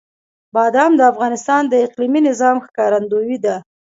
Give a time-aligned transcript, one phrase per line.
[0.55, 3.55] بادام د افغانستان د اقلیمي نظام ښکارندوی ده.